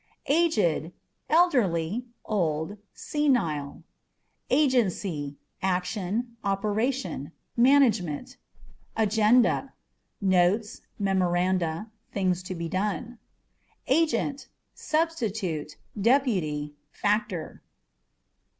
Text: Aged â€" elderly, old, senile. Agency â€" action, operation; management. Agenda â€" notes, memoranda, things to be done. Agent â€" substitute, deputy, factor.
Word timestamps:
Aged 0.25 0.57
â€" 0.57 0.93
elderly, 1.29 2.07
old, 2.25 2.79
senile. 2.91 3.83
Agency 4.49 5.37
â€" 5.37 5.37
action, 5.61 6.37
operation; 6.43 7.33
management. 7.55 8.37
Agenda 8.97 9.73
â€" 10.23 10.27
notes, 10.27 10.81
memoranda, 10.97 11.91
things 12.11 12.41
to 12.41 12.55
be 12.55 12.67
done. 12.67 13.19
Agent 13.85 14.47
â€" 14.49 14.49
substitute, 14.73 15.77
deputy, 16.01 16.73
factor. 16.89 17.61